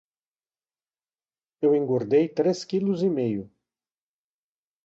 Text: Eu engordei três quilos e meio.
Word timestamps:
Eu 1.61 1.75
engordei 1.75 2.27
três 2.27 2.65
quilos 2.65 3.03
e 3.03 3.07
meio. 3.11 3.51